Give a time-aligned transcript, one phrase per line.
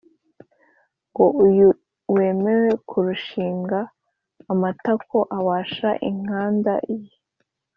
[1.09, 1.67] ngo uyu
[2.15, 3.79] wemeye kurushinga,
[4.51, 7.13] amatako abasha inkada weee